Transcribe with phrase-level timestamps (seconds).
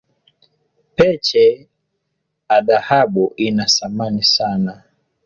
[0.95, 1.69] Peche
[2.49, 4.83] a dhahabu ina samani sana